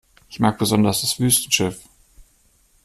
Ich 0.31 0.39
mag 0.39 0.57
besonders 0.57 1.01
das 1.01 1.19
Wüstenschiff. 1.19 1.79